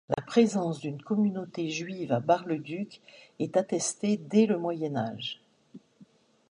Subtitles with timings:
[0.17, 3.01] La présence d'une communauté juive à Bar-le-Duc
[3.37, 5.43] est attestée dès le Moyen Âge.